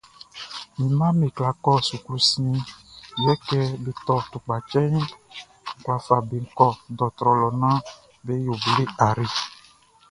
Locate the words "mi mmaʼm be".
0.77-1.27